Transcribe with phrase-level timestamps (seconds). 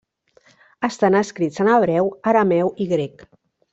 [0.87, 3.23] Estan escrits en hebreu, arameu i grec.